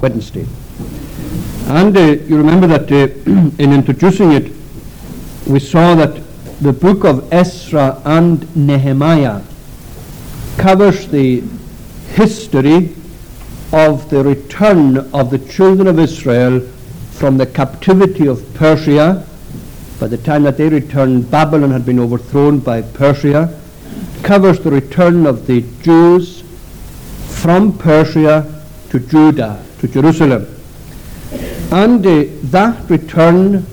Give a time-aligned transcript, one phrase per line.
[0.00, 0.46] Wednesday.
[1.66, 3.12] And uh, you remember that uh,
[3.58, 4.52] in introducing it,
[5.46, 6.22] we saw that
[6.60, 9.42] the book of Ezra and Nehemiah
[10.58, 11.42] covers the
[12.14, 12.94] history
[13.72, 16.60] of the return of the children of Israel
[17.12, 19.26] from the captivity of Persia.
[19.98, 23.58] By the time that they returned, Babylon had been overthrown by Persia.
[24.22, 26.42] Covers the return of the Jews
[27.28, 30.46] from Persia to Judah, to Jerusalem.
[31.72, 33.66] And uh, that return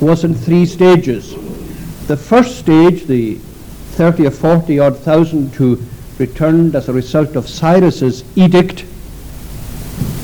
[0.00, 1.34] was in three stages.
[2.06, 3.36] The first stage, the
[3.96, 5.80] 30 or 40 odd thousand who
[6.18, 8.84] returned as a result of Cyrus's edict,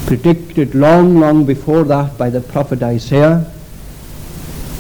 [0.07, 3.47] predicted long, long before that by the prophet Isaiah.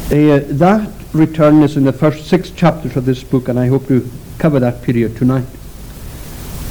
[0.06, 3.86] Uh, that return is in the first six chapters of this book, and I hope
[3.88, 5.46] to cover that period tonight.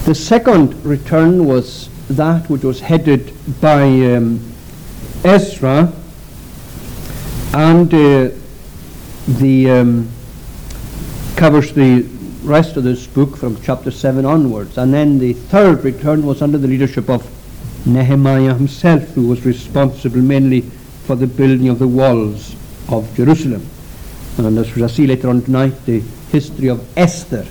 [0.05, 4.39] The second return was that which was headed by um,
[5.23, 5.91] Ezra,
[7.53, 8.29] and uh,
[9.27, 10.09] the um,
[11.35, 12.01] covers the
[12.43, 14.77] rest of this book from chapter 7 onwards.
[14.77, 17.29] And then the third return was under the leadership of
[17.85, 22.55] Nehemiah himself, who was responsible mainly for the building of the walls
[22.89, 23.65] of Jerusalem.
[24.37, 25.99] And as we shall see later on tonight, the
[26.31, 27.45] history of Esther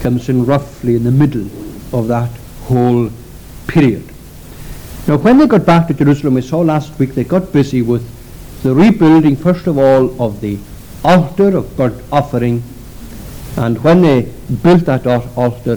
[0.00, 1.46] comes in roughly in the middle
[1.92, 2.30] of that
[2.64, 3.10] whole
[3.70, 4.04] period.
[5.06, 8.04] Now, when they got back to Jerusalem, we saw last week they got busy with
[8.62, 10.58] the rebuilding, first of all, of the
[11.04, 12.62] altar of burnt offering.
[13.56, 14.32] And when they
[14.62, 15.76] built that altar,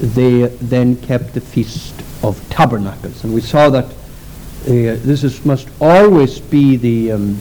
[0.00, 3.22] they then kept the feast of tabernacles.
[3.24, 7.38] And we saw that uh, this is, must always be the um,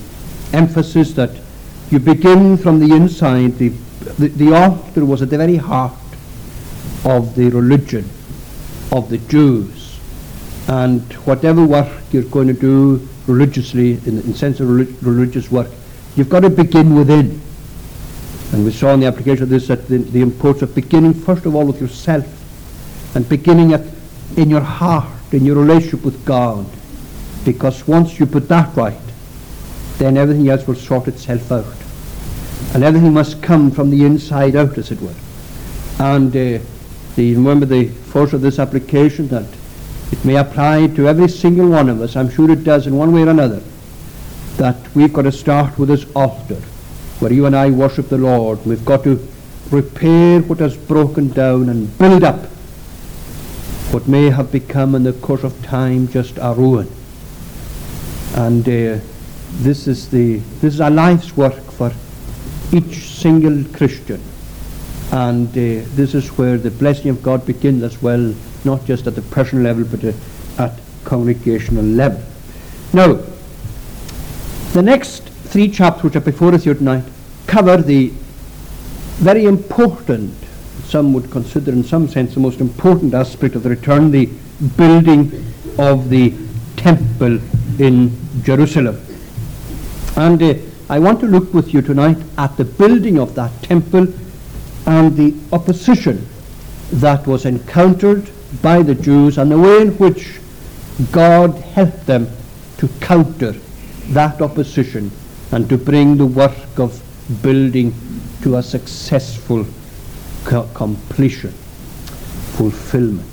[0.51, 1.31] emphasis that
[1.89, 3.57] you begin from the inside.
[3.57, 3.69] The,
[4.19, 5.93] the, the altar was at the very heart
[7.05, 8.09] of the religion
[8.91, 9.82] of the Jews.
[10.67, 15.69] And whatever work you're going to do religiously, in the sense of relig- religious work,
[16.15, 17.41] you've got to begin within.
[18.53, 21.45] And we saw in the application of this that the, the importance of beginning first
[21.45, 22.25] of all with yourself
[23.15, 23.81] and beginning at,
[24.37, 26.65] in your heart, in your relationship with God.
[27.45, 28.99] Because once you put that right,
[29.97, 31.65] then everything else will sort itself out.
[32.73, 35.15] And everything must come from the inside out, as it were.
[35.99, 36.63] And uh,
[37.15, 39.45] the, remember the force of this application that
[40.13, 42.15] it may apply to every single one of us.
[42.15, 43.63] I'm sure it does in one way or another.
[44.57, 46.61] That we've got to start with this altar
[47.19, 48.63] where you and I worship the Lord.
[48.63, 49.27] We've got to
[49.71, 52.45] repair what has broken down and build up
[53.93, 56.87] what may have become in the course of time just a ruin.
[58.35, 58.99] And uh,
[59.61, 61.91] this is the this is a life's work for
[62.71, 64.21] each single Christian.
[65.11, 68.33] And uh, this is where the blessing of God begins as well,
[68.65, 72.23] not just at the personal level, but uh, at congregational level.
[72.93, 73.19] Now,
[74.73, 77.03] the next three chapters which are before us here tonight
[77.47, 78.11] cover the
[79.17, 80.33] very important,
[80.85, 84.25] some would consider in some sense the most important aspect of the return, the
[84.77, 85.31] building
[85.77, 86.33] of the
[86.75, 87.39] temple
[87.79, 88.99] in Jerusalem.
[90.15, 90.53] And uh,
[90.89, 94.07] I want to look with you tonight at the building of that temple
[94.85, 96.27] and the opposition
[96.91, 98.29] that was encountered
[98.61, 100.39] by the Jews and the way in which
[101.11, 102.27] God helped them
[102.77, 103.53] to counter
[104.09, 105.11] that opposition
[105.51, 107.01] and to bring the work of
[107.41, 107.93] building
[108.41, 109.65] to a successful
[110.43, 111.51] co- completion,
[112.57, 113.27] fulfillment.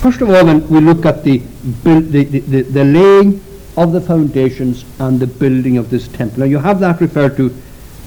[0.00, 1.38] First of all, then, we look at the,
[1.82, 3.42] the, the, the laying
[3.76, 6.40] of the foundations and the building of this temple.
[6.40, 7.50] Now, you have that referred to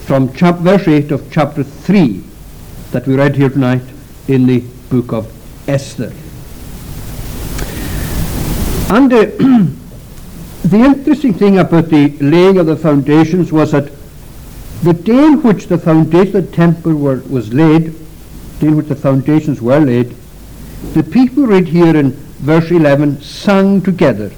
[0.06, 2.24] from chap- verse 8 of chapter 3
[2.92, 3.84] that we read here tonight
[4.28, 5.32] in the book of
[5.68, 6.14] Esther.
[8.90, 9.26] And uh,
[10.64, 13.92] the interesting thing about the laying of the foundations was that
[14.82, 18.78] the day in which the foundation of the temple were, was laid, the day in
[18.78, 20.16] which the foundations were laid,
[20.94, 24.32] the people read here in verse 11, sang together.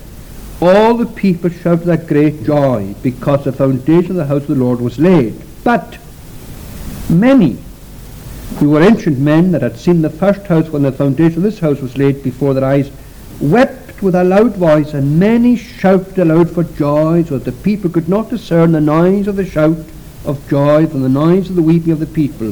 [0.62, 4.56] All the people shouted that great joy because the foundation of the house of the
[4.56, 5.40] Lord was laid.
[5.64, 5.98] But
[7.10, 7.58] many
[8.58, 11.60] who were ancient men that had seen the first house when the foundation of this
[11.60, 12.92] house was laid before their eyes
[13.40, 17.90] wept with a loud voice, and many shouted aloud for joy, so that the people
[17.90, 19.78] could not discern the noise of the shout
[20.26, 22.52] of joy from the noise of the weeping of the people.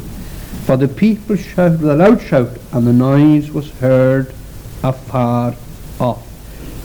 [0.66, 4.34] For the people shouted with a loud shout, and the noise was heard
[4.84, 5.56] afar
[6.00, 6.26] off.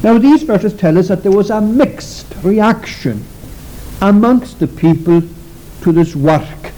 [0.03, 3.25] Now these verses tell us that there was a mixed reaction
[4.01, 5.23] amongst the people
[5.83, 6.73] to this work.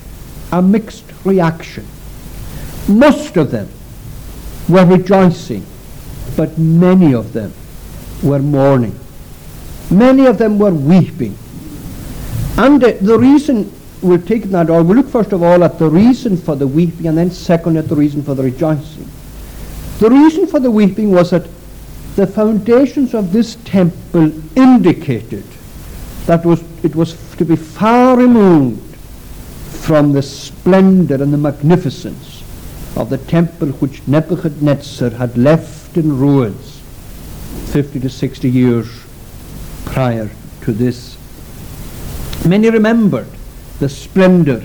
[0.53, 1.87] A mixed reaction.
[2.89, 3.69] Most of them
[4.69, 5.67] were rejoicing,
[6.37, 7.53] but many of them
[8.23, 8.99] were mourning.
[9.91, 11.37] Many of them were weeping.
[12.59, 13.73] And uh, the reason
[14.03, 17.07] we'll take that, or we'll look first of all at the reason for the weeping,
[17.07, 19.09] and then second at the reason for the rejoicing.
[19.99, 21.49] The reason for the weeping was that
[22.17, 25.45] the foundations of this temple indicated
[26.27, 32.43] that was, it was to be far removed from the splendor and the magnificence
[32.97, 36.76] of the temple which Nebuchadnezzar had left in ruins
[37.77, 38.89] 50 to 60 years
[39.85, 40.31] prior
[40.63, 41.19] to this.
[42.49, 43.29] Many remembered
[43.81, 44.63] the splendor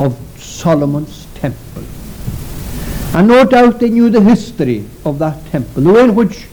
[0.00, 1.84] of Solomon's temple.
[3.12, 6.46] And no doubt they knew the history of that temple, the way in which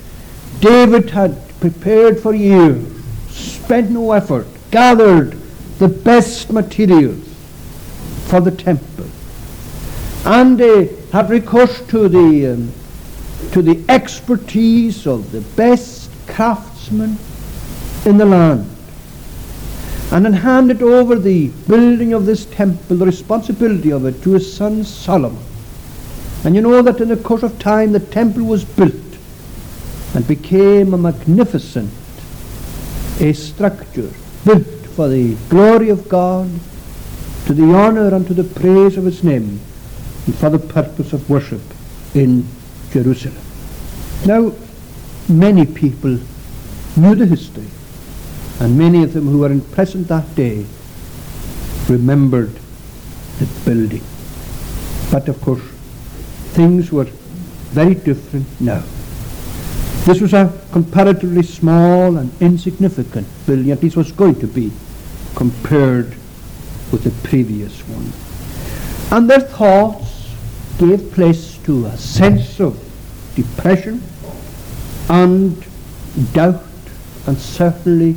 [0.59, 2.85] David had prepared for years,
[3.29, 5.31] spent no effort, gathered
[5.77, 7.25] the best materials
[8.25, 9.05] for the temple.
[10.25, 12.73] And they had recourse to the, um,
[13.51, 17.18] to the expertise of the best craftsmen
[18.06, 18.69] in the land
[20.12, 24.51] and then handed over the building of this temple, the responsibility of it, to his
[24.51, 25.44] son Solomon.
[26.44, 28.94] And you know that in the course of time the temple was built
[30.15, 31.91] and became a magnificent
[33.19, 34.09] a structure
[34.45, 34.65] built
[34.95, 36.50] for the glory of God,
[37.45, 39.59] to the honor and to the praise of his name,
[40.25, 41.62] and for the purpose of worship
[42.15, 42.47] in
[42.91, 43.44] Jerusalem.
[44.25, 44.53] Now,
[45.27, 46.19] many people
[46.97, 47.68] knew the history
[48.59, 50.65] and many of them who were in present that day
[51.88, 52.53] remembered
[53.39, 54.03] the building.
[55.12, 55.62] But of course,
[56.53, 57.07] things were
[57.71, 58.83] very different now.
[60.06, 64.71] This was a comparatively small and insignificant building, at least was going to be,
[65.36, 66.09] compared
[66.91, 68.12] with the previous one.
[69.18, 70.30] And their thoughts
[70.80, 72.74] gave place to a sense of
[73.36, 74.01] depression
[75.07, 75.63] and
[76.33, 76.63] doubt
[77.27, 78.16] and certainly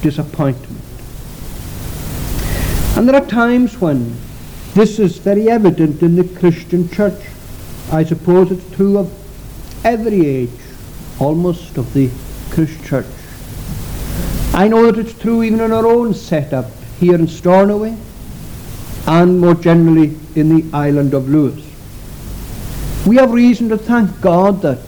[0.00, 0.80] disappointment.
[2.96, 4.16] And there are times when
[4.74, 7.20] this is very evident in the Christian church.
[7.90, 9.10] I suppose it's true of
[9.84, 10.60] every age,
[11.18, 12.08] almost, of the
[12.50, 13.06] Christian church.
[14.54, 16.70] I know that it's true even in our own setup
[17.00, 17.96] here in Stornoway
[19.08, 21.67] and more generally in the island of Lewis.
[23.08, 24.80] We have reason to thank God that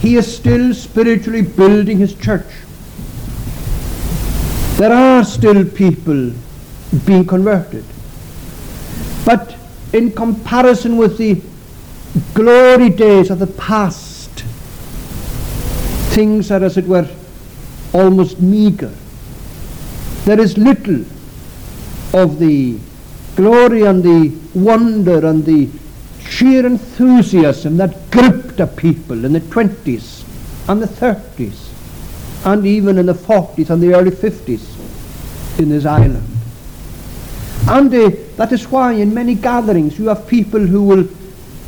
[0.00, 2.48] He is still spiritually building His church.
[4.76, 6.32] There are still people
[7.06, 7.84] being converted.
[9.24, 9.54] But
[9.92, 11.40] in comparison with the
[12.34, 14.30] glory days of the past,
[16.10, 17.08] things are, as it were,
[17.92, 18.92] almost meager.
[20.24, 21.04] There is little
[22.12, 22.80] of the
[23.36, 25.70] glory and the wonder and the
[26.28, 30.24] sheer enthusiasm that gripped a people in the 20s
[30.68, 31.70] and the 30s
[32.46, 36.26] and even in the 40s and the early 50s in this island.
[37.68, 41.08] And uh, that is why in many gatherings you have people who will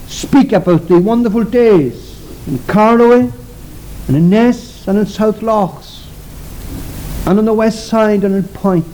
[0.07, 3.33] speak about the wonderful days in Carloway
[4.09, 6.07] and in Ness and in South Lochs
[7.27, 8.87] and on the west side and in Point.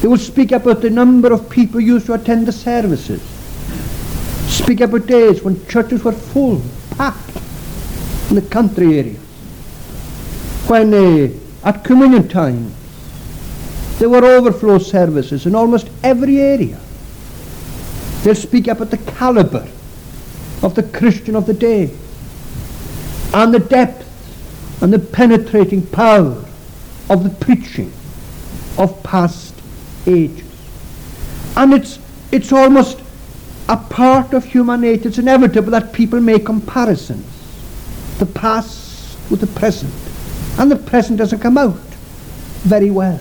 [0.00, 3.35] They will speak about the number of people used to attend the services.
[4.48, 7.36] Speak about days when churches were full, packed
[8.30, 9.26] in the country areas.
[10.68, 11.28] when uh,
[11.62, 12.74] at communion time
[13.98, 16.78] there were overflow services in almost every area.
[18.22, 19.66] They'll speak about the caliber
[20.62, 21.94] of the Christian of the day
[23.32, 24.02] and the depth
[24.82, 26.44] and the penetrating power
[27.08, 27.92] of the preaching
[28.76, 29.54] of past
[30.06, 30.44] ages.
[31.56, 31.98] And it's,
[32.32, 33.00] it's almost
[33.68, 35.08] a part of human nature.
[35.08, 37.26] It's inevitable that people make comparisons.
[38.18, 39.92] The past with the present
[40.58, 41.76] and the present doesn't come out
[42.64, 43.20] very well.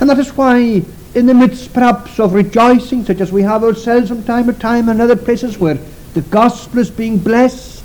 [0.00, 0.82] And that is why
[1.14, 4.88] in the midst perhaps of rejoicing, such as we have ourselves from time to time
[4.88, 5.78] in other places where
[6.14, 7.84] the gospel is being blessed,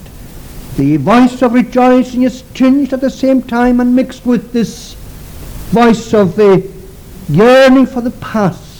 [0.77, 4.95] the voice of rejoicing is tinged at the same time and mixed with this
[5.71, 6.69] voice of the
[7.29, 8.72] yearning for the past,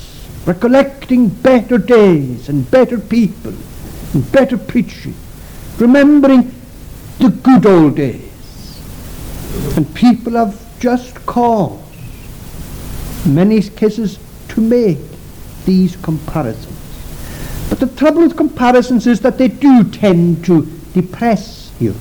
[0.45, 3.53] recollecting better days and better people
[4.13, 5.15] and better preaching,
[5.77, 6.53] remembering
[7.19, 8.81] the good old days.
[9.77, 11.79] And people have just cause,
[13.25, 14.19] in many cases,
[14.50, 15.00] to make
[15.65, 16.79] these comparisons.
[17.69, 21.95] But the trouble with comparisons is that they do tend to depress you.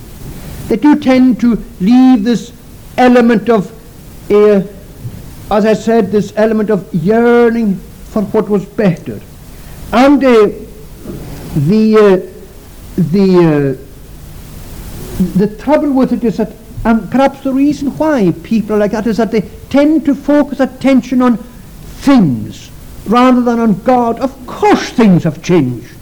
[0.66, 2.52] They do tend to leave this
[2.98, 3.70] element of,
[4.30, 4.62] uh,
[5.50, 7.80] as I said, this element of yearning
[8.12, 9.20] for what was better.
[9.92, 10.48] And uh,
[11.56, 12.16] the, uh,
[12.96, 13.78] the,
[15.18, 16.52] uh, the trouble with it is that
[16.84, 20.58] And perhaps the reason why people are like that is that they tend to focus
[20.58, 22.70] attention on things
[23.06, 24.18] rather than on God.
[24.18, 25.94] Of course things have changed.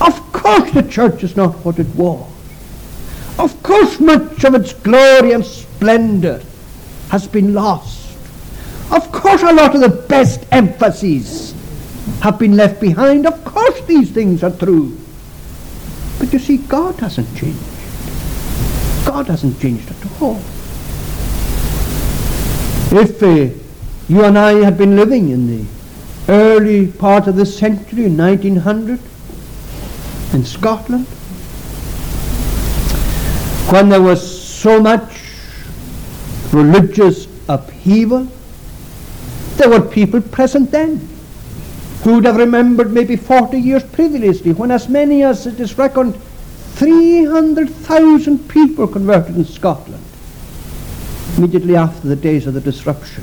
[0.00, 2.30] Of course the church is not what it was.
[3.38, 6.42] Of course much of its glory and splendor
[7.08, 7.99] has been lost.
[8.90, 11.54] Of course a lot of the best emphases
[12.22, 13.26] have been left behind.
[13.26, 14.98] Of course these things are true.
[16.18, 17.58] But you see, God hasn't changed.
[19.06, 20.40] God hasn't changed at all.
[22.92, 23.56] If uh,
[24.08, 25.64] you and I had been living in the
[26.28, 29.00] early part of this century, 1900,
[30.32, 31.06] in Scotland,
[33.72, 35.22] when there was so much
[36.52, 38.28] religious upheaval,
[39.60, 40.96] there were people present then
[42.02, 46.18] who would have remembered maybe 40 years previously when as many as it is reckoned
[46.76, 50.02] 300,000 people converted in Scotland
[51.36, 53.22] immediately after the days of the disruption,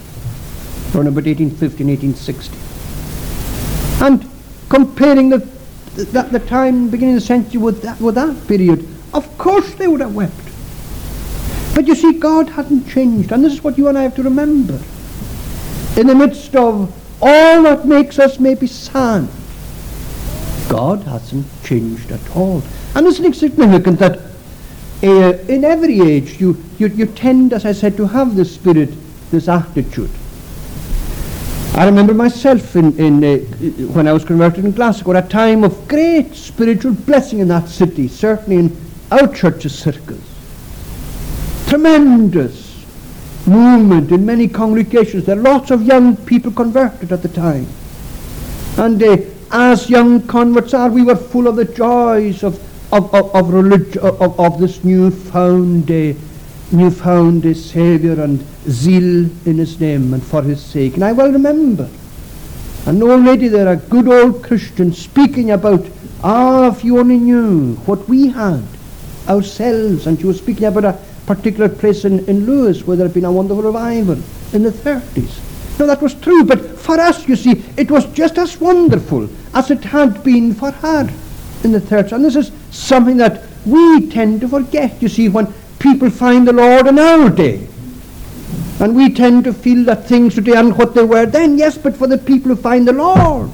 [0.93, 2.55] around about 1850 and 1860.
[4.05, 4.29] And
[4.69, 5.39] comparing the,
[5.95, 9.87] the, the time beginning of the century with that, with that period, of course they
[9.87, 10.33] would have wept.
[11.73, 14.23] But you see, God hadn't changed, and this is what you and I have to
[14.23, 14.79] remember.
[15.97, 19.27] In the midst of all that makes us maybe sad,
[20.69, 22.61] God hasn't changed at all.
[22.95, 24.19] And isn't it significant that
[25.03, 28.89] uh, in every age you, you, you tend, as I said, to have this spirit,
[29.31, 30.11] this attitude.
[31.73, 33.37] I remember myself in, in, uh,
[33.93, 37.69] when I was converted in Glasgow, at a time of great spiritual blessing in that
[37.69, 38.77] city, certainly in
[39.09, 40.21] our church's circles.
[41.67, 42.66] Tremendous
[43.47, 45.25] movement in many congregations.
[45.25, 47.65] There are lots of young people converted at the time.
[48.77, 49.17] And uh,
[49.51, 52.61] as young converts are, we were full of the joys of,
[52.93, 56.13] of, of, of religion, of, of this newfound, uh,
[56.71, 60.95] newfound uh, Saviour and zeal in his name and for his sake.
[60.95, 61.89] And I well remember
[62.85, 65.85] an old lady there, a good old Christian, speaking about,
[66.23, 68.63] ah, if you only knew what we had
[69.27, 70.07] ourselves.
[70.07, 73.25] And she was speaking about a particular place in, in Lewis where there had been
[73.25, 74.17] a wonderful revival
[74.53, 75.43] in the 30s.
[75.77, 79.69] Now that was true, but for us, you see, it was just as wonderful as
[79.69, 81.07] it had been for her
[81.63, 82.13] in the 30s.
[82.13, 86.53] And this is something that we tend to forget, you see, when people find the
[86.53, 87.67] Lord in our day.
[88.79, 91.57] And we tend to feel that things today aren't what they were then.
[91.57, 93.51] Yes, but for the people who find the Lord,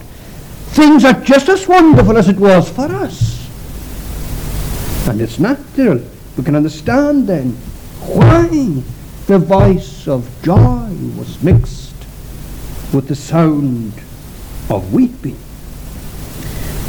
[0.76, 3.50] things are just as wonderful as it was for us.
[5.08, 6.02] And it's natural.
[6.38, 7.52] We can understand then
[8.02, 8.48] why
[9.28, 11.94] the voice of joy was mixed
[12.94, 13.94] with the sound
[14.70, 15.38] of weeping.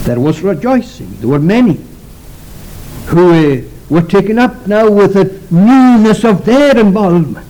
[0.05, 1.15] There was rejoicing.
[1.21, 1.81] There were many
[3.07, 7.47] who uh, were taken up now with the newness of their involvement,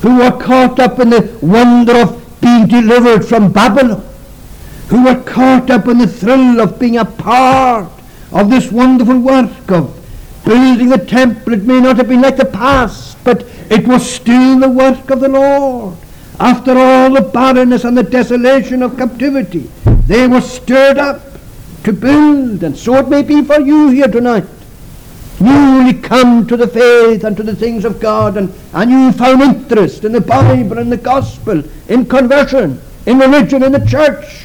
[0.00, 4.04] who were caught up in the wonder of being delivered from Babylon,
[4.88, 7.90] who were caught up in the thrill of being a part
[8.32, 10.01] of this wonderful work of
[10.44, 11.54] building the temple.
[11.54, 15.20] It may not have been like the past, but it was still the work of
[15.20, 15.96] the Lord.
[16.40, 19.70] After all the barrenness and the desolation of captivity,
[20.06, 21.20] they were stirred up
[21.84, 24.44] to build, and so it may be for you here tonight.
[25.40, 29.42] Newly come to the faith and to the things of God, and, and you found
[29.42, 34.41] interest in the Bible and the gospel, in conversion, in religion, in the church.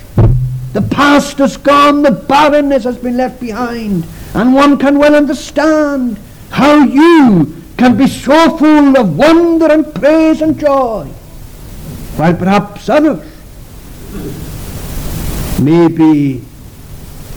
[0.73, 6.19] The past is gone, the barrenness has been left behind, and one can well understand
[6.49, 11.05] how you can be so full of wonder and praise and joy,
[12.17, 13.25] while perhaps others
[15.59, 16.39] may be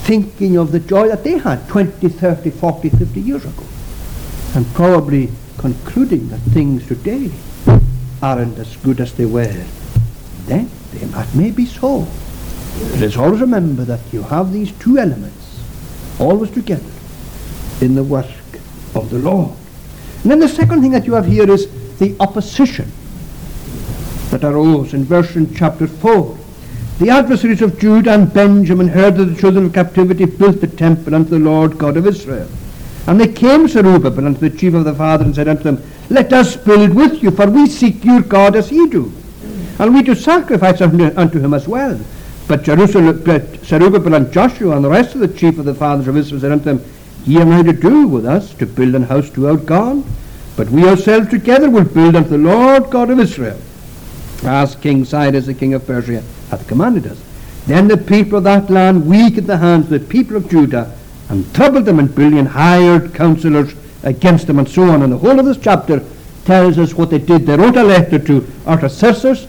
[0.03, 3.65] thinking of the joy that they had 20, 30, 40, 50 years ago,
[4.55, 7.31] and probably concluding that things today
[8.23, 9.65] aren't as good as they were
[10.47, 10.69] then.
[10.93, 12.07] That may be so.
[12.91, 15.63] But let's always remember that you have these two elements
[16.19, 16.91] always together
[17.81, 18.27] in the work
[18.95, 19.57] of the Lord.
[20.23, 21.69] And then the second thing that you have here is
[21.99, 22.91] the opposition
[24.31, 26.39] that arose in verse in chapter 4.
[26.99, 31.15] The adversaries of Judah and Benjamin heard that the children of captivity built the temple
[31.15, 32.49] unto the Lord God of Israel.
[33.07, 35.83] And they came to Zerubbabel unto the chief of the father and said unto them,
[36.11, 39.11] Let us build with you, for we seek your God as ye do.
[39.79, 41.99] And we do sacrifice unto him as well.
[42.51, 46.09] But Jerusalem, but Zerubbabel and Joshua and the rest of the chief of the fathers
[46.09, 46.85] of Israel said unto them,
[47.25, 50.03] Ye have nothing to do with us to build an house to our God,
[50.57, 53.57] but we ourselves together will build unto the Lord God of Israel,
[54.43, 57.23] as King Cyrus the king of Persia hath commanded us.
[57.69, 60.93] Then the people of that land weakened the hands of the people of Judah,
[61.29, 65.03] and troubled them in building, and hired counselors against them and so on.
[65.03, 66.05] And the whole of this chapter
[66.47, 67.47] tells us what they did.
[67.47, 69.47] They wrote a letter to Artaxerxes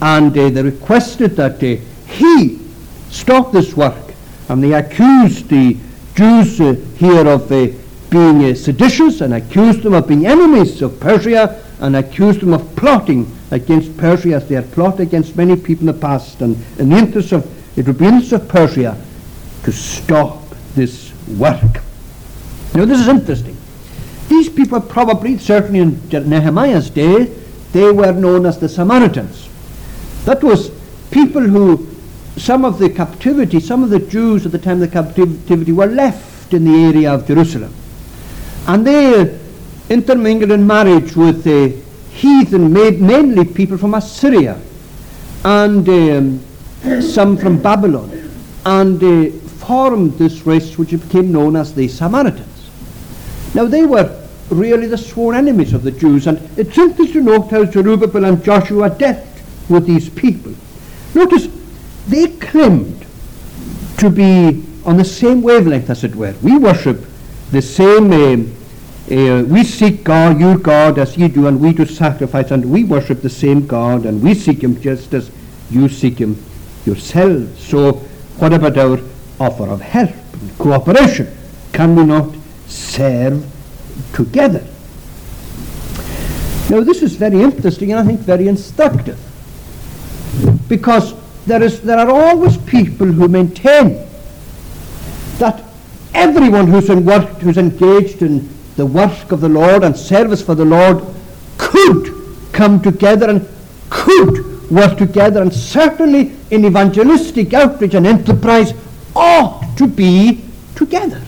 [0.00, 2.58] and uh, they requested that uh, he
[3.10, 4.14] stopped this work.
[4.48, 5.76] And they accused the
[6.14, 7.68] Jews uh, here of uh,
[8.10, 12.76] being uh, seditious and accused them of being enemies of Persia and accused them of
[12.76, 16.40] plotting against Persia as they had plotted against many people in the past.
[16.40, 19.02] And in the interest of, it would be in the interest of Persia
[19.64, 20.42] to stop
[20.74, 21.82] this work.
[22.74, 23.56] Now this is interesting.
[24.28, 27.24] These people probably, certainly in Nehemiah's day,
[27.72, 29.48] they were known as the Samaritans.
[30.24, 30.70] That was
[31.10, 31.86] people who,
[32.36, 35.86] some of the captivity, some of the Jews at the time of the captivity were
[35.86, 37.72] left in the area of Jerusalem.
[38.66, 39.38] And they
[39.88, 41.68] intermingled in marriage with the
[42.10, 44.60] heathen, mainly people from Assyria
[45.44, 48.10] and um, some from Babylon,
[48.64, 52.70] and formed this race which became known as the Samaritans.
[53.54, 57.50] Now they were really the sworn enemies of the Jews, and it's interesting to note
[57.50, 59.24] how Zerubbabel and Joshua dealt
[59.68, 60.52] with these people.
[61.14, 61.48] Notice
[62.08, 63.06] they claimed
[63.98, 66.34] to be on the same wavelength, as it were.
[66.42, 67.04] We worship
[67.50, 68.12] the same.
[68.12, 68.56] Um,
[69.10, 72.84] uh, we seek God, your God, as ye do, and we do sacrifice, and we
[72.84, 75.30] worship the same God, and we seek Him just as
[75.70, 76.42] you seek Him
[76.86, 77.62] yourselves.
[77.66, 77.92] So,
[78.38, 78.98] what about our
[79.38, 81.34] offer of help and cooperation?
[81.72, 82.34] Can we not
[82.66, 83.44] serve
[84.14, 84.64] together?
[86.70, 89.18] Now, this is very interesting and I think very instructive
[90.66, 91.14] because
[91.46, 94.06] there, is, there are always people who maintain
[95.38, 95.62] that
[96.14, 100.54] everyone who's, in work, who's engaged in the work of the Lord and service for
[100.54, 101.04] the Lord
[101.58, 102.12] could
[102.52, 103.48] come together and
[103.90, 108.72] could work together and certainly in evangelistic outreach and enterprise
[109.14, 111.20] ought to be together.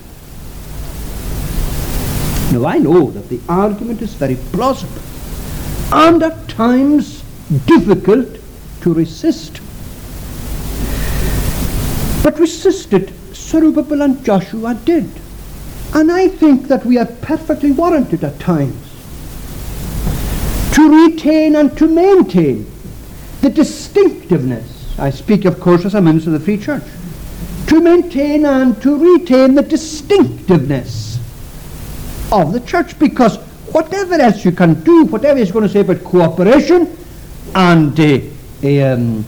[2.52, 5.02] Now I know that the argument is very plausible
[5.92, 7.22] and at times
[7.66, 8.28] difficult
[8.80, 9.60] to resist.
[12.26, 15.08] But resisted Zerubbabel and Joshua did.
[15.94, 18.82] And I think that we are perfectly warranted at times
[20.72, 22.66] to retain and to maintain
[23.42, 24.98] the distinctiveness.
[24.98, 26.82] I speak, of course, as a minister of the Free Church.
[27.68, 31.20] To maintain and to retain the distinctiveness
[32.32, 33.36] of the church because
[33.70, 36.98] whatever else you can do, whatever you're going to say about cooperation
[37.54, 39.24] and uh, um,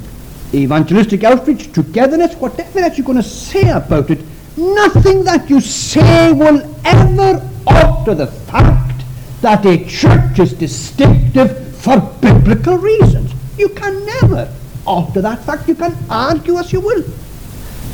[0.54, 4.20] evangelistic outreach, togetherness, whatever else you're going to say about it,
[4.58, 9.04] Nothing that you say will ever alter the fact
[9.40, 13.32] that a church is distinctive for biblical reasons.
[13.56, 14.52] You can never
[14.84, 15.68] alter that fact.
[15.68, 17.04] You can argue as you will.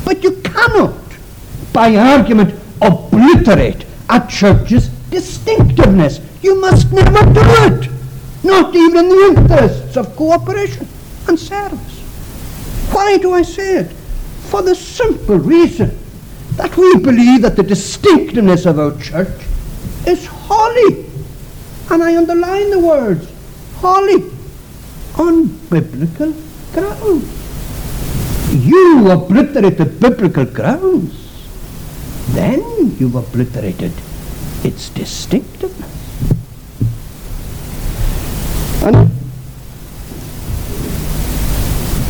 [0.07, 0.95] But you cannot,
[1.75, 6.19] by argument, obliterate a church's distinctiveness.
[6.41, 7.91] You must never do it.
[8.43, 10.89] Not even in the interests of cooperation
[11.29, 11.94] and service.
[12.93, 13.93] Why do I say it?
[14.51, 15.99] For the simple reason
[16.57, 19.43] that we believe that the distinctiveness of our church
[20.07, 21.07] is holy.
[21.91, 23.29] And I underline the words
[23.77, 24.31] holy
[25.17, 26.35] on biblical
[26.73, 27.45] grounds.
[28.53, 31.15] You obliterate the biblical grounds,
[32.31, 32.63] then
[32.99, 33.93] you've obliterated
[34.63, 35.91] its distinctiveness.
[38.83, 39.11] And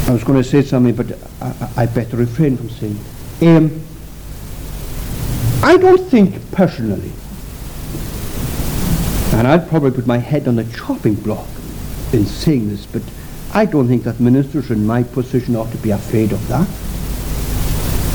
[0.07, 2.99] I was going to say something, but I, I better refrain from saying.
[3.41, 3.81] Um,
[5.63, 7.11] I don't think personally,
[9.39, 11.49] and I'd probably put my head on the chopping block
[12.13, 13.03] in saying this, but
[13.55, 16.69] I don't think that ministers in my position ought to be afraid of that.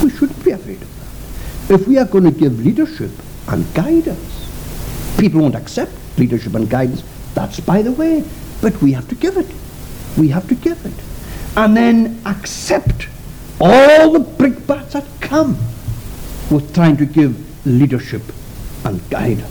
[0.04, 1.82] We shouldn't be afraid of that.
[1.82, 3.12] If we are going to give leadership
[3.47, 7.04] and guidance, people won't accept leadership and guidance.
[7.34, 8.23] That's by the way.
[8.62, 9.47] But we have to give it.
[10.17, 11.09] We have to give it.
[11.60, 13.10] And then accept
[13.60, 15.58] all the brickbats that come
[16.50, 18.22] was trying to give leadership
[18.86, 19.43] and guidance.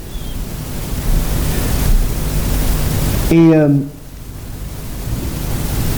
[3.31, 3.91] Um,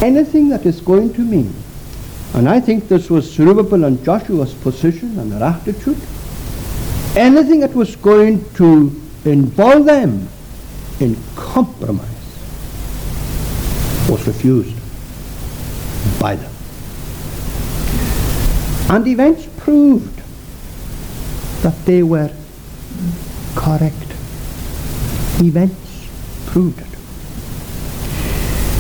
[0.03, 1.55] anything that is going to mean,
[2.35, 6.01] and I think this was Zerubbabel and Joshua's position and their attitude,
[7.15, 10.29] anything that was going to involve them
[10.99, 12.09] in compromise
[14.09, 14.75] was refused
[16.21, 16.53] by them.
[18.91, 20.21] And events proved
[21.63, 22.31] that they were
[23.57, 23.97] correct.
[25.41, 26.09] Events
[26.47, 26.87] proved it.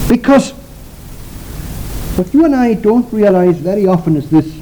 [0.08, 0.52] Because
[2.16, 4.60] what you and I don't realize very often is this.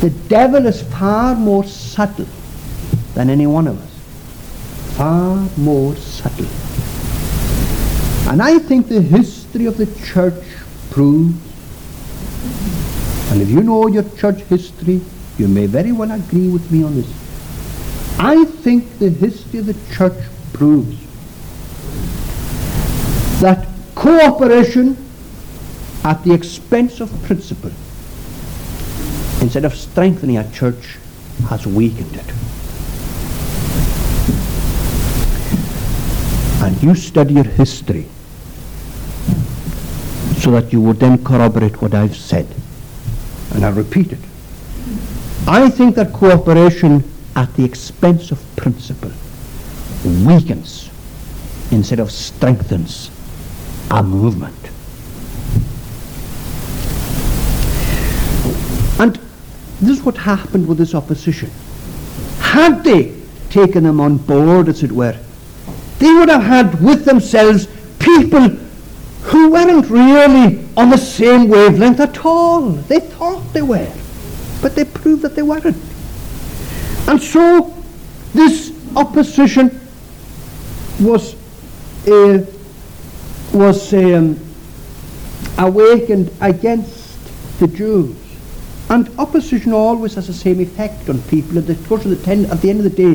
[0.00, 2.26] The devil is far more subtle
[3.14, 3.94] than any one of us.
[4.96, 6.46] far more subtle.
[8.30, 10.34] And I think the history of the church
[10.94, 11.34] proves,
[13.32, 15.00] and if you know your church history,
[15.38, 17.08] you may very well agree with me on this.
[18.16, 20.14] I think the history of the church
[20.52, 20.96] proves
[23.40, 24.96] that cooperation
[26.04, 27.72] at the expense of principle,
[29.42, 30.98] instead of strengthening a church,
[31.48, 32.32] has weakened it.
[36.62, 38.06] And you study your history
[40.44, 42.46] so that you would then corroborate what I've said.
[43.54, 44.18] And I'll repeat it.
[45.48, 47.02] I think that cooperation
[47.34, 49.10] at the expense of principle
[50.04, 50.90] weakens
[51.70, 53.10] instead of strengthens
[53.90, 54.54] a movement.
[59.00, 59.16] And
[59.80, 61.50] this is what happened with this opposition.
[62.40, 63.14] Had they
[63.48, 65.18] taken them on board, as it were,
[65.98, 67.66] they would have had with themselves
[67.98, 68.58] people
[69.24, 72.60] who weren't really on the same wavelength at all.
[72.62, 73.90] They thought they were,
[74.60, 75.76] but they proved that they weren't.
[77.08, 77.74] And so
[78.34, 79.80] this opposition
[81.00, 81.34] was
[82.06, 82.44] uh,
[83.54, 84.38] was um,
[85.56, 88.16] awakened against the Jews.
[88.90, 91.56] And opposition always has the same effect on people.
[91.56, 93.14] At the, ten, at the end of the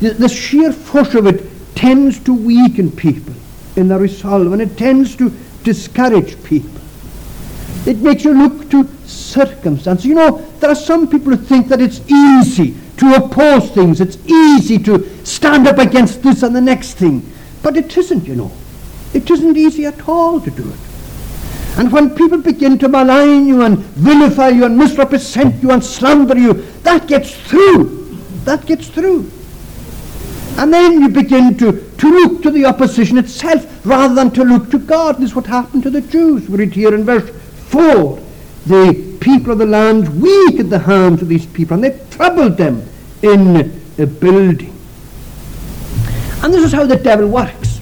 [0.00, 3.34] the, the sheer force of it tends to weaken people
[3.76, 5.32] in the resolve, and it tends to
[5.62, 6.80] discourage people.
[7.86, 10.06] It makes you look to circumstances.
[10.06, 14.00] You know, there are some people who think that it's easy to oppose things.
[14.00, 17.30] It's easy to stand up against this and the next thing.
[17.62, 18.52] But it isn't, you know.
[19.12, 20.78] It isn't easy at all to do it.
[21.76, 26.38] And when people begin to malign you and vilify you and misrepresent you and slander
[26.38, 28.16] you, that gets through.
[28.44, 29.30] That gets through.
[30.56, 31.72] And then you begin to,
[32.04, 35.16] to look to the opposition itself rather than to look to God.
[35.16, 36.46] This is what happened to the Jews.
[36.50, 37.30] We read here in verse
[37.68, 38.18] 4.
[38.66, 42.86] The people of the land weakened the hands of these people and they troubled them
[43.22, 44.78] in a building.
[46.42, 47.80] And this is how the devil works.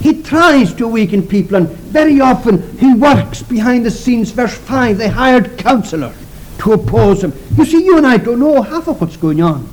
[0.00, 4.30] He tries to weaken people and very often he works behind the scenes.
[4.30, 6.16] Verse 5, they hired counselors
[6.60, 7.34] to oppose him.
[7.54, 9.68] You see, you and I don't know half of what's going on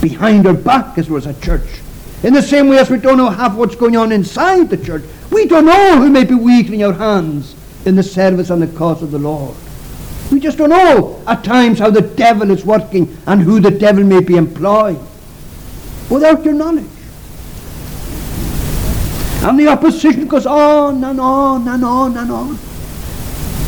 [0.00, 1.83] behind our back as was a church.
[2.24, 5.04] In the same way as we don't know half what's going on inside the church.
[5.30, 9.02] We don't know who may be weakening our hands in the service and the cause
[9.02, 9.54] of the Lord.
[10.32, 14.02] We just don't know at times how the devil is working and who the devil
[14.02, 15.06] may be employing
[16.08, 16.86] without your knowledge.
[19.42, 22.58] And the opposition goes on and on and on and on.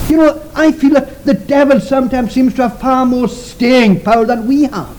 [0.09, 4.25] You know, I feel that the devil sometimes seems to have far more staying power
[4.25, 4.96] than we have.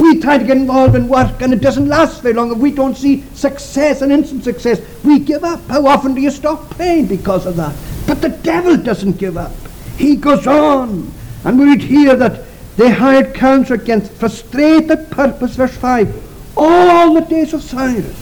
[0.00, 2.50] We try to get involved in work and it doesn't last very long.
[2.50, 5.60] If we don't see success and instant success, we give up.
[5.68, 7.76] How often do you stop praying because of that?
[8.06, 9.52] But the devil doesn't give up.
[9.98, 11.12] He goes on.
[11.44, 12.44] And we read here that
[12.78, 18.16] they hired counsel against frustrated purpose, verse 5, all the days of Cyrus,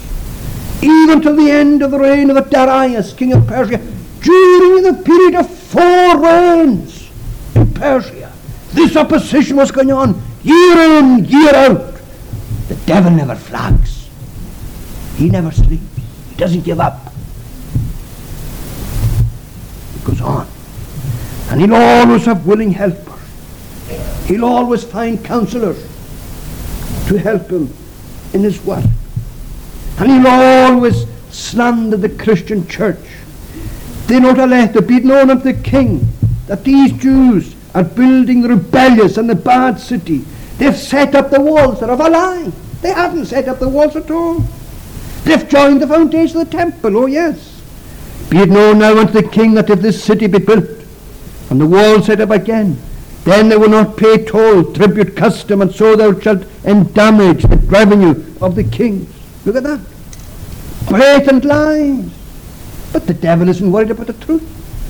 [0.83, 3.79] even to the end of the reign of Darius, king of Persia,
[4.21, 7.09] during the period of four reigns
[7.55, 8.33] in Persia.
[8.73, 11.95] This opposition was going on year in, year out.
[12.69, 14.09] The devil never flags.
[15.17, 15.85] He never sleeps.
[16.31, 17.13] He doesn't give up.
[19.95, 20.47] He goes on.
[21.51, 23.05] And he'll always have willing helpers.
[24.27, 25.81] He'll always find counselors
[27.09, 27.73] to help him
[28.35, 28.85] in his work.
[29.99, 32.99] And he'll always slander the Christian church.
[34.07, 36.07] They not let it be known of the king
[36.47, 40.25] that these Jews are building the rebellious and the bad city
[40.59, 42.53] They've set up the walls that are of a lie.
[42.83, 44.45] They haven't set up the walls at all.
[45.25, 47.63] They've joined the foundation of the temple, oh yes.
[48.29, 50.69] Be it known now unto the king that if this city be built,
[51.51, 52.79] and the walls set up again,
[53.25, 58.25] then they will not pay toll, tribute, custom, and so thou shalt endamage the revenue
[58.41, 59.13] of the kings.
[59.45, 59.81] Look at that.
[60.89, 62.11] Blatant lies.
[62.93, 64.43] But the devil isn't worried about the truth.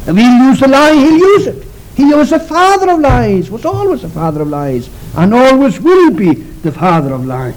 [0.09, 1.67] If he'll use the lie, he'll use it.
[1.99, 6.13] He was a father of lies, was always a father of lies and always will
[6.13, 7.57] be the father of lies.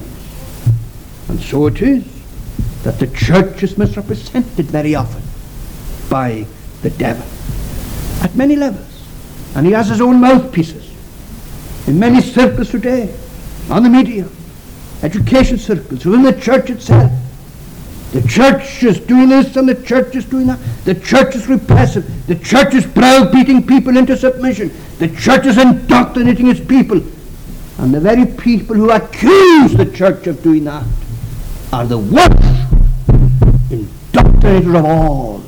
[1.30, 2.04] And so it is
[2.82, 5.22] that the church is misrepresented very often
[6.10, 6.48] by
[6.82, 7.24] the devil
[8.24, 8.88] at many levels.
[9.56, 10.90] And he has his own mouthpieces
[11.86, 13.16] in many circles today,
[13.70, 14.28] on the media,
[15.04, 17.12] education circles, within the church itself.
[18.12, 20.60] The church is doing this and the church is doing that.
[20.84, 22.28] The church is repressive.
[22.28, 24.71] The church is browbeating people into submission.
[25.00, 27.02] The church is indoctrinating its people
[27.82, 30.86] And the very people who accuse the church of doing that
[31.74, 32.38] are the worst
[33.71, 35.41] indoctrinator of all.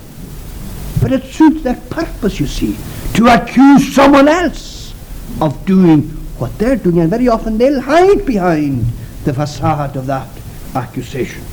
[0.99, 2.75] But it suits their purpose, you see,
[3.13, 4.95] to accuse someone else
[5.39, 6.03] of doing
[6.39, 7.01] what they're doing.
[7.01, 8.85] And very often they'll hide behind
[9.25, 10.27] the facade of that
[10.73, 11.43] accusation.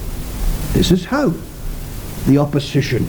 [0.73, 1.33] This is how
[2.27, 3.07] the opposition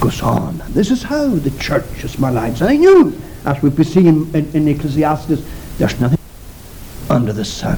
[0.00, 0.62] goes on.
[0.68, 2.60] This is how the church is maligned.
[2.62, 5.42] I knew, as we've been seeing in, in Ecclesiastes,
[5.78, 6.18] there's nothing
[7.08, 7.76] under the sun.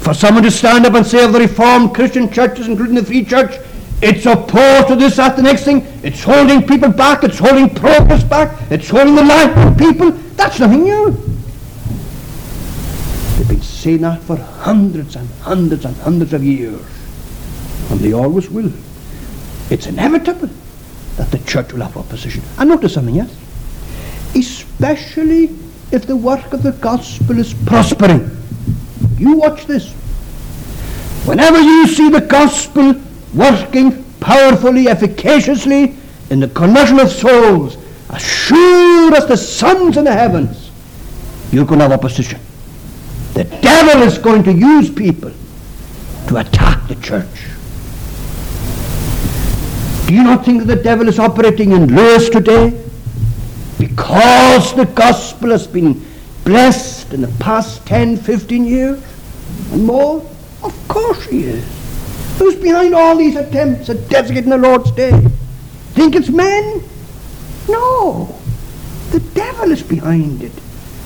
[0.00, 3.24] For someone to stand up and say of the Reformed Christian churches, including the Free
[3.24, 3.56] Church,
[4.02, 5.86] it's opposed to this, that, the next thing.
[6.02, 7.22] It's holding people back.
[7.22, 8.58] It's holding progress back.
[8.70, 10.10] It's holding the life of people.
[10.10, 11.10] That's nothing new.
[13.36, 16.80] They've been saying that for hundreds and hundreds and hundreds of years.
[17.90, 18.72] And they always will.
[19.70, 20.48] It's inevitable
[21.16, 22.42] that the church will have opposition.
[22.58, 23.34] And notice something else.
[24.34, 25.56] Especially
[25.92, 28.30] if the work of the gospel is prospering.
[29.18, 29.92] You watch this.
[31.26, 32.94] Whenever you see the gospel
[33.34, 35.96] working powerfully, efficaciously
[36.30, 37.76] in the conversion of souls,
[38.10, 40.70] as sure as the sun's in the heavens,
[41.52, 42.40] you're going to have opposition.
[43.34, 45.32] The devil is going to use people
[46.28, 47.26] to attack the church.
[50.10, 52.76] Do you not think that the devil is operating in Lewis today?
[53.78, 56.04] Because the gospel has been
[56.42, 59.00] blessed in the past 10, 15 years
[59.70, 60.16] and more?
[60.64, 61.64] Of course he is.
[62.40, 65.12] Who's behind all these attempts at designating the Lord's Day?
[65.92, 66.82] Think it's men?
[67.68, 68.36] No.
[69.12, 70.52] The devil is behind it.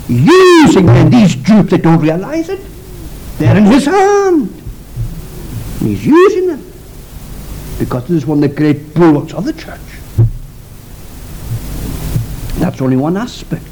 [0.09, 2.63] Using men, these Jews that don't realize it.
[3.37, 4.49] They're in his hand.
[5.81, 6.74] And he's using them.
[7.79, 9.81] Because this is one of the great bulwarks of the church.
[12.61, 13.67] That's only one aspect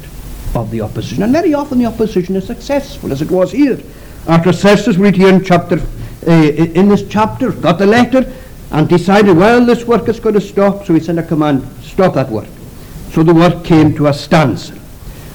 [0.55, 1.23] of the opposition.
[1.23, 3.79] And very often the opposition is successful, as it was here.
[4.27, 5.81] Artaxerxes, we read here in chapter
[6.27, 8.33] uh, in this chapter, got the letter
[8.71, 12.13] and decided, well, this work is going to stop, so he sent a command, stop
[12.15, 12.47] that work.
[13.11, 14.79] So the work came to a standstill.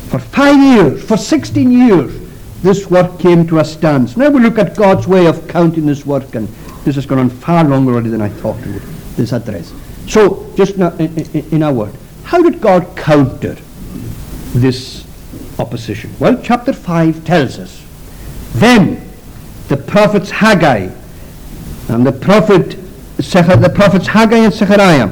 [0.09, 2.19] For five years, for 16 years,
[2.63, 4.25] this work came to a standstill.
[4.25, 6.49] Now we look at God's way of counting this work, and
[6.85, 8.83] this has gone on far longer already than I thought it would,
[9.17, 9.73] this address.
[10.07, 13.57] So, just in a, in, in a word, how did God counter
[14.55, 15.07] this
[15.59, 16.15] opposition?
[16.19, 17.85] Well, chapter 5 tells us.
[18.53, 19.09] Then
[19.69, 20.91] the prophets Haggai
[21.89, 22.77] and the prophet
[23.19, 25.11] the prophets Haggai and Zechariah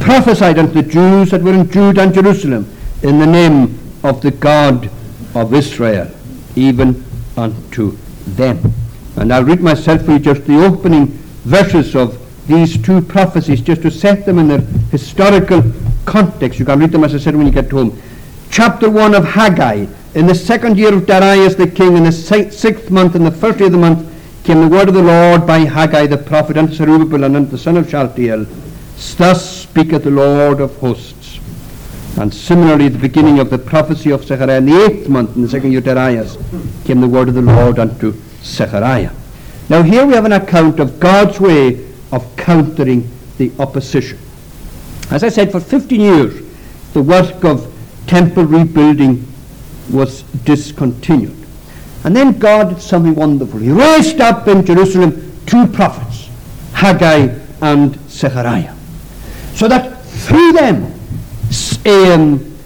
[0.00, 2.66] prophesied unto the Jews that were in Judah and Jerusalem
[3.02, 4.90] in the name of the God
[5.34, 6.10] of Israel,
[6.56, 7.04] even
[7.36, 7.96] unto
[8.26, 8.72] them.
[9.22, 11.06] And I'll read myself for you just the opening
[11.44, 15.62] verses of these two prophecies, just to set them in their historical
[16.06, 16.58] context.
[16.58, 18.02] You can read them, as I said, when you get home.
[18.50, 22.90] Chapter 1 of Haggai, in the second year of Darius the king, in the sixth
[22.90, 25.60] month, in the first day of the month, came the word of the Lord by
[25.60, 28.44] Haggai the prophet unto Zerubbabel and unto the son of Shealtiel.
[29.16, 31.38] Thus speaketh the Lord of hosts.
[32.18, 35.48] And similarly, the beginning of the prophecy of Zechariah, in the eighth month, in the
[35.48, 36.36] second year of Darius,
[36.84, 39.10] came the word of the Lord unto Zechariah.
[39.68, 44.18] Now here we have an account of God's way of countering the opposition.
[45.10, 46.42] As I said, for 15 years,
[46.92, 47.72] the work of
[48.06, 49.26] temple rebuilding
[49.90, 51.36] was discontinued.
[52.04, 53.60] And then God did something wonderful.
[53.60, 56.28] He raised up in Jerusalem two prophets,
[56.72, 58.74] Haggai and Zechariah.
[59.54, 60.84] So that through them,
[61.86, 62.58] um,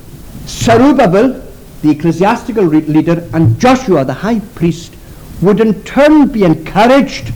[0.46, 1.42] Zerubbabel,
[1.82, 4.95] the ecclesiastical leader, and Joshua, the high priest,
[5.42, 7.32] would in turn be encouraged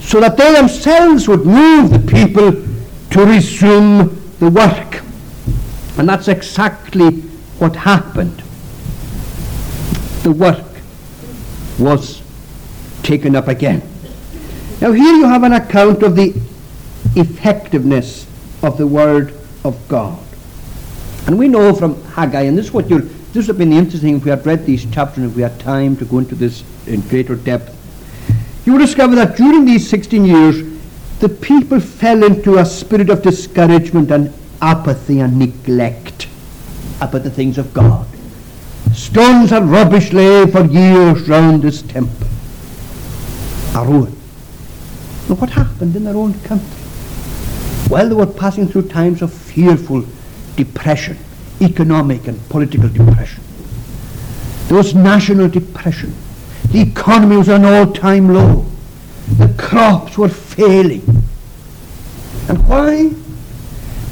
[0.00, 2.52] so that they themselves would move the people
[3.10, 5.02] to resume the work.
[5.98, 7.10] And that's exactly
[7.58, 8.42] what happened
[10.22, 10.66] the work
[11.78, 12.22] was
[13.02, 13.82] taken up again.
[14.80, 16.34] Now, here you have an account of the
[17.16, 18.26] effectiveness
[18.62, 19.34] of the Word
[19.64, 20.22] of God.
[21.26, 24.16] And we know from Haggai, and this is what you'll, this would have been interesting
[24.16, 26.64] if we had read these chapters and if we had time to go into this
[26.86, 27.74] in greater depth.
[28.64, 30.80] You will discover that during these 16 years,
[31.20, 36.28] the people fell into a spirit of discouragement and apathy and neglect
[37.00, 38.06] about the things of God.
[38.94, 42.26] Stones and rubbish lay for years round this temple.
[43.74, 44.16] A ruin.
[45.28, 46.68] Now what happened in their own country?
[47.90, 50.04] Well, they were passing through times of fearful
[50.56, 51.16] depression,
[51.60, 53.42] economic and political depression.
[54.68, 56.14] There was national depression.
[56.70, 58.66] The economy was an all-time low.
[59.38, 61.02] The crops were failing.
[62.48, 63.12] And why?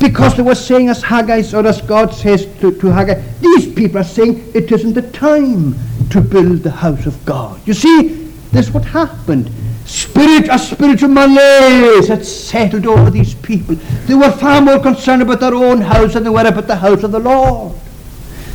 [0.00, 3.98] Because they were saying, as Haggai, or as God says to, to Haggai, these people
[3.98, 5.74] are saying it isn't the time.
[6.11, 7.61] to build the house of God.
[7.66, 9.50] You see, this what happened.
[9.87, 13.77] Spirit, a spiritual malaise had settled over these people.
[14.07, 17.05] They were far more concerned about their own house than they were about the house
[17.05, 17.72] of the Lord.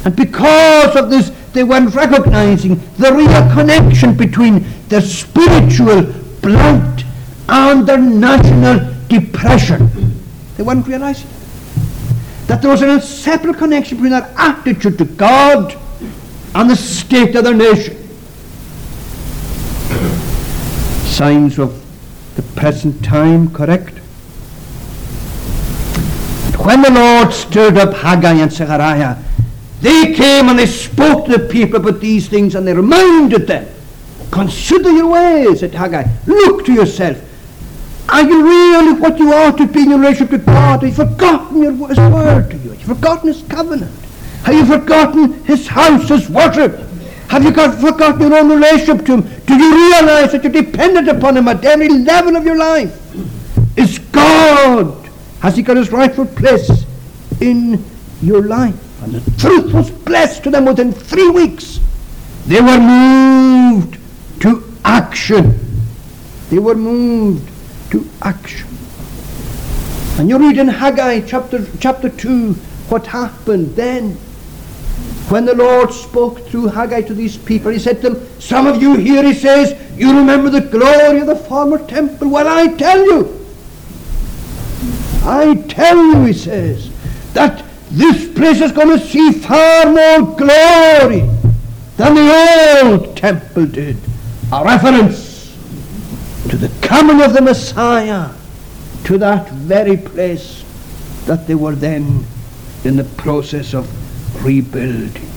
[0.03, 6.03] And because of this, they weren't recognizing the real connection between their spiritual
[6.41, 7.05] blight
[7.47, 9.89] and their national depression.
[10.57, 11.29] They weren't realizing
[12.47, 15.77] that there was an inseparable connection between their attitude to God
[16.55, 18.00] and the state of their nation.
[21.21, 21.79] Signs of
[22.35, 23.95] the present time, correct?
[26.65, 29.17] When the Lord stirred up Haggai and Zechariah,
[29.81, 33.67] they came and they spoke to the people about these things and they reminded them,
[34.31, 36.05] Consider your ways, said Haggai.
[36.25, 37.21] Look to yourself.
[38.09, 40.81] Are you really what you ought to be in your relationship to God?
[40.81, 42.71] Have you forgotten your, His word to you?
[42.71, 43.95] Have you forgotten His covenant?
[44.45, 46.90] Have you forgotten His house, His worship?
[47.31, 49.41] Have you got, forgotten your own relationship to Him?
[49.45, 52.93] Do you realize that you're dependent upon Him at every level of your life?
[53.77, 56.69] Is God, has He got His rightful place
[57.39, 57.85] in
[58.21, 58.75] your life?
[59.01, 61.79] And the truth was blessed to them within three weeks.
[62.47, 63.97] They were moved
[64.41, 65.57] to action.
[66.49, 67.49] They were moved
[67.91, 68.67] to action.
[70.19, 72.55] And you read in Haggai chapter, chapter 2
[72.89, 74.17] what happened then.
[75.31, 78.81] When the Lord spoke through Haggai to these people, he said to them, Some of
[78.81, 82.27] you here, he says, you remember the glory of the former temple.
[82.27, 83.47] Well, I tell you,
[85.23, 86.91] I tell you, he says,
[87.31, 91.21] that this place is going to see far more glory
[91.95, 93.95] than the old temple did.
[94.51, 95.55] A reference
[96.49, 98.31] to the coming of the Messiah
[99.05, 100.65] to that very place
[101.25, 102.25] that they were then
[102.83, 103.87] in the process of
[104.39, 105.29] rebuilding.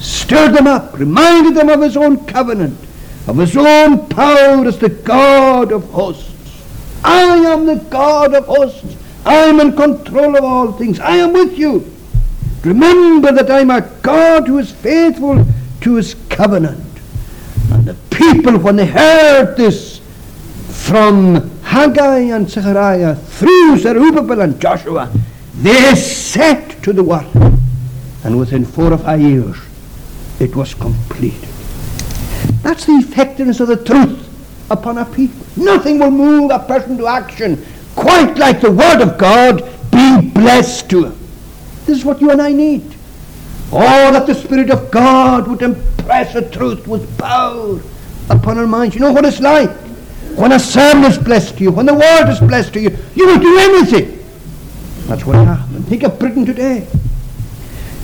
[0.00, 2.78] Stirred them up, reminded them of his own covenant,
[3.26, 6.34] of his own power as the God of hosts.
[7.04, 8.96] I am the God of hosts.
[9.24, 11.00] I am in control of all things.
[11.00, 11.92] I am with you.
[12.64, 15.44] Remember that I am a God who is faithful
[15.82, 16.84] to his covenant.
[17.70, 20.00] And the people, when they heard this
[20.68, 25.12] from Haggai and Zechariah through Zerubbabel and Joshua,
[25.56, 27.26] they set to the work.
[28.28, 29.56] And within four or five years,
[30.38, 31.48] it was completed.
[32.60, 34.22] That's the effectiveness of the truth
[34.70, 35.46] upon a people.
[35.56, 37.64] Nothing will move a person to action
[37.96, 41.18] quite like the Word of God being blessed to him.
[41.86, 42.82] This is what you and I need.
[43.72, 47.80] Oh, that the Spirit of God would impress the truth with power
[48.28, 48.94] upon our minds.
[48.94, 49.70] You know what it's like?
[50.36, 53.26] When a sermon is blessed to you, when the Word is blessed to you, you
[53.26, 54.22] will do anything.
[55.06, 55.86] That's what happened.
[55.86, 56.86] Think of Britain today.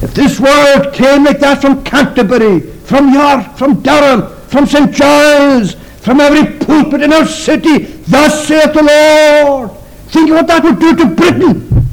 [0.02, 4.92] If this word came like that from Canterbury, from York, from Durham, from St.
[4.92, 9.70] Giles, from every pulpit in our city, thus saith the Lord,
[10.08, 11.86] think what that would do to Britain,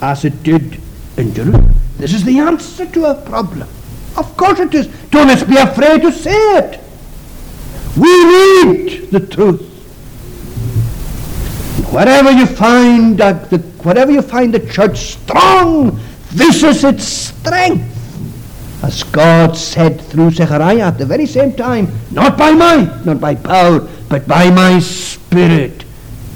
[0.00, 0.80] as it did
[1.16, 1.74] in Jerusalem.
[1.98, 3.68] This is the answer to a problem.
[4.16, 4.86] Of course it is.
[5.10, 6.80] Don't let's be afraid to say it.
[7.96, 8.24] We
[8.64, 9.62] need the truth.
[11.92, 15.98] Wherever you find uh, the, wherever you find the church strong,
[16.36, 17.82] this is its strength.
[18.84, 23.34] As God said through Zechariah at the very same time, not by might, not by
[23.34, 25.84] power, but by my spirit,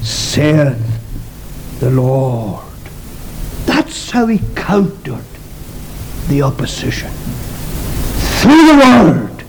[0.01, 0.81] saith
[1.81, 2.65] the Lord.
[3.67, 5.25] That's how he countered
[6.29, 7.11] the opposition.
[8.41, 9.45] Through the word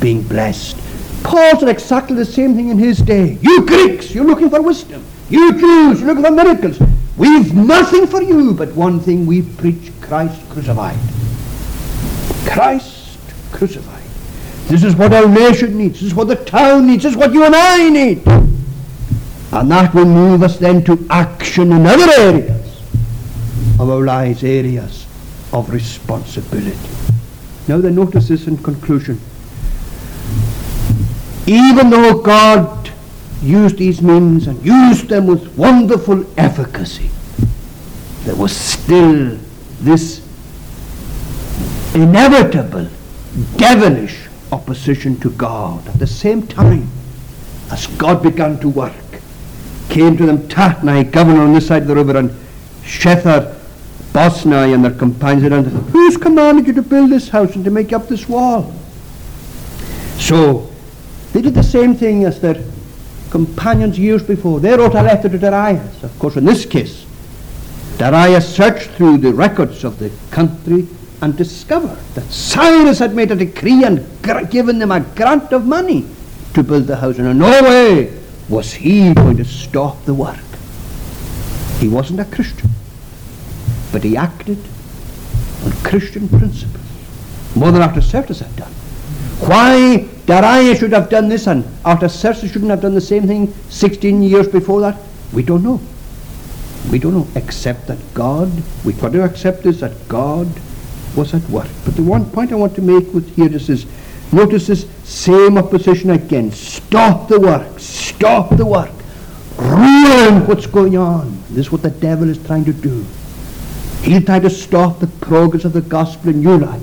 [0.00, 0.80] being blessed.
[1.22, 3.36] Paul said exactly the same thing in his day.
[3.42, 5.04] You Greeks, you're looking for wisdom.
[5.28, 6.78] You Jews, you're looking for miracles.
[7.16, 10.98] We've nothing for you but one thing we preach Christ crucified.
[12.46, 13.18] Christ
[13.52, 14.02] crucified.
[14.68, 16.00] This is what our nation needs.
[16.00, 17.04] This is what the town needs.
[17.04, 18.26] This is what you and I need.
[19.52, 22.82] And that will move us then to action in other areas
[23.78, 25.06] of our lives, areas
[25.52, 26.76] of responsibility.
[27.68, 29.20] Now then notice this in conclusion.
[31.46, 32.85] Even though God
[33.42, 37.10] used these means and used them with wonderful efficacy,
[38.24, 39.38] there was still
[39.80, 40.20] this
[41.94, 42.88] inevitable,
[43.56, 45.86] devilish opposition to God.
[45.88, 46.88] At the same time,
[47.70, 48.94] as God began to work,
[49.88, 52.30] came to them Tatnai, governor on this side of the river, and
[52.82, 53.54] Shethar,
[54.12, 57.70] Bosnai, and their companions, and said, who's commanded you to build this house and to
[57.70, 58.72] make up this wall?
[60.18, 60.70] So,
[61.32, 62.62] they did the same thing as their
[63.36, 64.60] companions years before.
[64.60, 66.02] They wrote a letter to Darius.
[66.02, 67.04] Of course, in this case,
[67.98, 70.88] Darius searched through the records of the country
[71.20, 74.06] and discovered that Cyrus had made a decree and
[74.50, 76.06] given them a grant of money
[76.54, 77.18] to build the house.
[77.18, 78.18] And in no way
[78.48, 80.48] was he going to stop the work.
[81.78, 82.70] He wasn't a Christian,
[83.92, 84.58] but he acted
[85.62, 86.86] on Christian principles,
[87.54, 88.72] more than Artaxerxes had done.
[89.40, 94.22] Why Darius should have done this and Artaxerxes shouldn't have done the same thing 16
[94.22, 95.00] years before that,
[95.32, 95.80] we don't know.
[96.90, 98.50] We don't know, except that God,
[98.84, 100.48] we've got to accept this, that God
[101.16, 101.68] was at work.
[101.84, 103.86] But the one point I want to make with here is this,
[104.32, 106.50] notice this same opposition again.
[106.50, 108.90] Stop the work, stop the work.
[109.58, 111.40] Ruin what's going on.
[111.50, 113.06] This is what the devil is trying to do.
[114.02, 116.82] He'll try to stop the progress of the gospel in your life.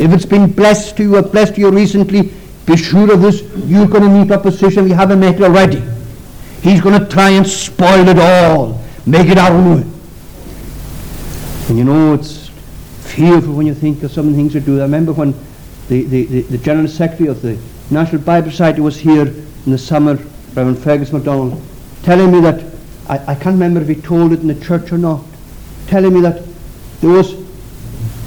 [0.00, 2.32] If it's been blessed to you or blessed to you recently,
[2.64, 5.82] be sure of this, you're going to meet opposition We haven't met it already.
[6.62, 9.92] He's going to try and spoil it all, make it our ruin.
[11.68, 12.48] And you know, it's
[13.02, 14.78] fearful when you think of some things to do.
[14.78, 15.32] I remember when
[15.88, 17.58] the, the, the, the General Secretary of the
[17.90, 20.14] National Bible Society was here in the summer,
[20.54, 21.62] Reverend Fergus MacDonald,
[22.02, 22.64] telling me that,
[23.06, 25.22] I, I can't remember if he told it in the church or not,
[25.88, 26.42] telling me that
[27.02, 27.34] there was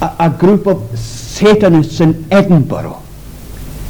[0.00, 0.96] a, a group of
[1.34, 3.02] Satanists in Edinburgh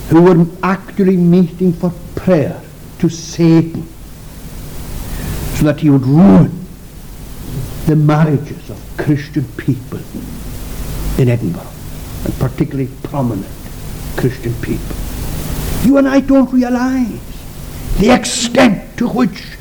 [0.08, 2.58] who were actually meeting for prayer
[3.00, 3.86] to Satan
[5.56, 6.64] so that he would ruin
[7.84, 10.00] the marriages of Christian people
[11.18, 11.70] in Edinburgh,
[12.24, 13.52] and particularly prominent
[14.16, 14.96] Christian people.
[15.84, 17.20] You and I don't realize
[17.98, 19.58] the extent to which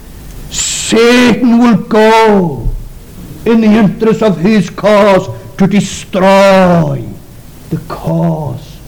[0.51, 2.69] Satan will go
[3.45, 5.27] in the interest of his cause
[5.57, 7.12] to destroy
[7.73, 8.79] the cause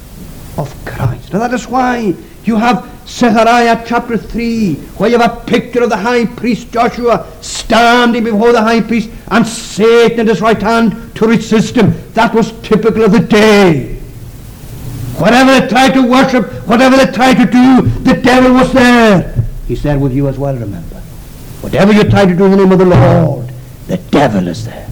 [0.57, 1.31] of Christ.
[1.31, 5.89] And that is why you have Zechariah chapter 3, where you have a picture of
[5.89, 11.15] the high priest Joshua standing before the high priest and Satan at his right hand
[11.15, 11.93] to resist him.
[12.13, 13.95] That was typical of the day.
[15.17, 19.45] Whatever they tried to worship, whatever they tried to do, the devil was there.
[19.67, 20.95] He's there with you as well, remember.
[21.61, 23.51] Whatever you try to do in the name of the Lord,
[23.87, 24.89] the devil is there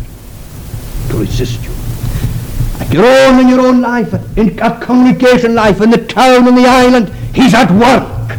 [1.09, 1.72] to resist you.
[2.93, 6.67] Your own in your own life, in at congregation life, in the town, in the
[6.67, 8.37] island, he's at work.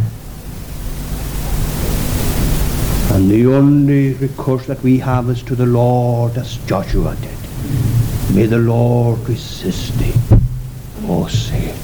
[3.12, 8.34] And the only recourse that we have is to the Lord, as Joshua did.
[8.34, 10.14] May the Lord resist thee,
[11.08, 11.76] O Satan.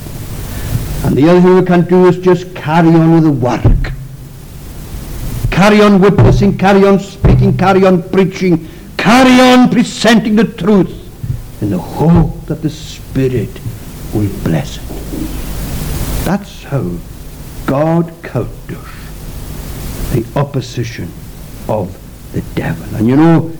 [1.04, 3.92] And the other thing we can do is just carry on with the work.
[5.50, 10.99] Carry on witnessing, carry on speaking, carry on preaching, carry on presenting the truth
[11.60, 13.50] in the hope that the Spirit
[14.14, 16.24] will bless it.
[16.24, 16.96] That's how
[17.66, 18.88] God counters
[20.12, 21.10] the opposition
[21.68, 21.96] of
[22.32, 22.94] the devil.
[22.96, 23.52] And you know,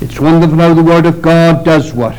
[0.00, 2.16] it's wonderful how the Word of God does work.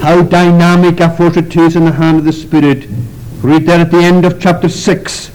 [0.00, 2.86] How dynamic a force it is in the hand of the Spirit.
[3.40, 5.30] Read there at the end of chapter 6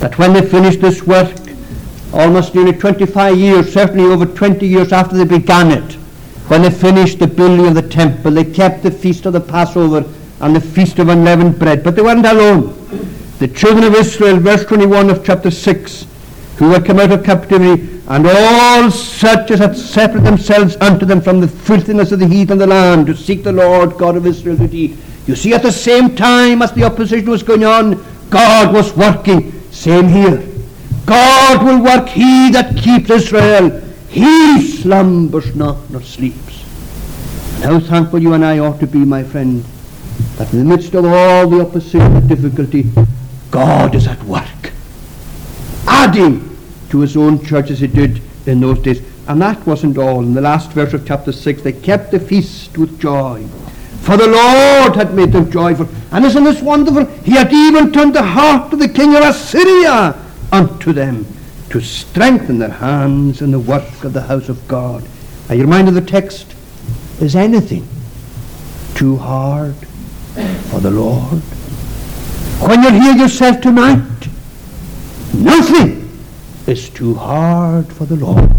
[0.00, 1.32] that when they finished this work,
[2.12, 5.96] almost nearly 25 years, certainly over 20 years after they began it,
[6.50, 10.04] when they finished the building of the temple, they kept the feast of the Passover
[10.40, 11.84] and the feast of unleavened bread.
[11.84, 12.74] But they weren't alone.
[13.38, 16.06] The children of Israel, verse 21 of chapter 6,
[16.56, 21.20] who were come out of captivity, and all such as had separated themselves unto them
[21.20, 24.26] from the filthiness of the heathen of the land, to seek the Lord God of
[24.26, 24.96] Israel to eat.
[25.28, 29.52] You see, at the same time as the opposition was going on, God was working.
[29.70, 30.44] Same here.
[31.06, 33.89] God will work, he that keeps Israel.
[34.10, 36.64] He slumbers not nor sleeps.
[37.62, 39.64] And how thankful you and I ought to be, my friend,
[40.36, 42.90] that in the midst of all the opposition and difficulty,
[43.52, 44.72] God is at work,
[45.86, 46.56] adding
[46.88, 49.00] to his own church as he did in those days.
[49.28, 50.24] And that wasn't all.
[50.24, 53.46] In the last verse of chapter 6, they kept the feast with joy.
[54.00, 55.88] For the Lord had made them joyful.
[56.10, 57.04] And isn't this wonderful?
[57.22, 61.26] He had even turned the heart of the king of Assyria unto them
[61.70, 65.06] to strengthen their hands in the work of the house of God.
[65.48, 66.54] Are you reminded of the text?
[67.20, 67.88] Is anything
[68.94, 69.74] too hard
[70.70, 71.40] for the Lord?
[72.60, 74.28] When you're here yourself tonight,
[75.32, 76.10] nothing
[76.66, 78.50] is too hard for the Lord.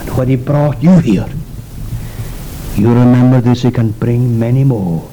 [0.00, 1.28] And when he brought you here,
[2.74, 5.08] you remember this, he can bring many more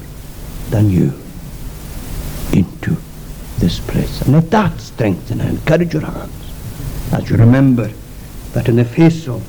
[0.70, 1.12] than you
[2.52, 2.96] into
[3.58, 4.20] this place.
[4.22, 6.45] And let that strengthen and encourage your hands
[7.12, 7.90] as you remember
[8.52, 9.42] that in the face of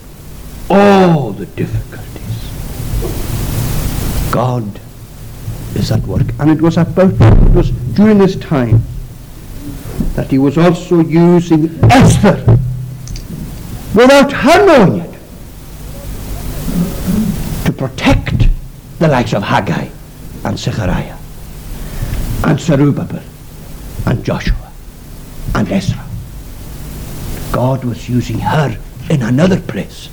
[0.69, 2.51] all the difficulties,
[4.31, 4.79] God
[5.75, 6.27] is at work.
[6.39, 8.81] And it was about, it was during this time
[10.15, 12.57] that he was also using Esther
[13.93, 15.19] without her knowing it
[17.65, 18.47] to protect
[18.99, 19.89] the likes of Haggai
[20.43, 21.17] and Zechariah
[22.43, 23.23] and Zerubbabel
[24.05, 24.71] and Joshua
[25.55, 26.06] and Ezra.
[27.51, 28.77] God was using her
[29.09, 30.09] in another place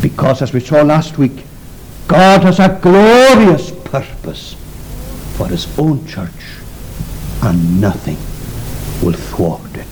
[0.00, 1.44] because, as we saw last week,
[2.08, 4.54] God has a glorious purpose
[5.36, 6.30] for his own church
[7.42, 8.16] and nothing
[9.04, 9.84] will thwart it.